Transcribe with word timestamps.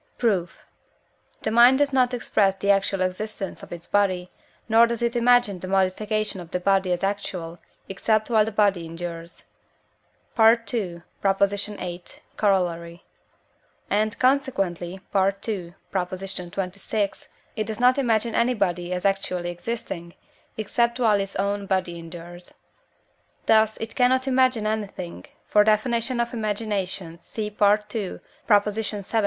Proof. 0.17 0.57
The 1.43 1.51
mind 1.51 1.77
does 1.77 1.93
not 1.93 2.11
express 2.11 2.55
the 2.55 2.71
actual 2.71 3.01
existence 3.01 3.61
of 3.61 3.71
its 3.71 3.85
body, 3.85 4.31
nor 4.67 4.87
does 4.87 5.03
it 5.03 5.15
imagine 5.15 5.59
the 5.59 5.67
modifications 5.67 6.41
of 6.41 6.49
the 6.49 6.59
body 6.59 6.91
as 6.91 7.03
actual, 7.03 7.59
except 7.87 8.27
while 8.31 8.43
the 8.43 8.51
body 8.51 8.87
endures 8.87 9.43
(II. 10.39 10.63
viii. 11.21 11.99
Coroll.); 12.35 13.01
and, 13.91 14.17
consequently 14.17 14.93
(II. 15.15 15.71
xxvi.), 15.93 17.15
it 17.55 17.67
does 17.67 17.79
not 17.79 17.97
imagine 17.99 18.33
any 18.33 18.55
body 18.55 18.91
as 18.91 19.05
actually 19.05 19.51
existing, 19.51 20.15
except 20.57 20.99
while 20.99 21.19
its 21.19 21.35
own 21.35 21.67
body 21.67 21.99
endures. 21.99 22.55
Thus 23.45 23.77
it 23.77 23.93
cannot 23.95 24.27
imagine 24.27 24.65
anything 24.65 25.25
(for 25.45 25.63
definition 25.63 26.19
of 26.19 26.33
Imagination, 26.33 27.19
see 27.21 27.55
II. 27.61 28.19
xvii. 28.49 28.99